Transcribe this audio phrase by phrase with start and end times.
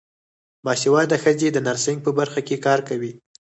[0.65, 3.11] باسواده ښځې د نرسنګ په برخه کې کار کوي.